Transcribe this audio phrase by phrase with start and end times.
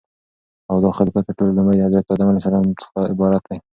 [0.69, 3.57] او داخليفه تر ټولو لومړى دحضرت ادم عليه السلام څخه عبارت دى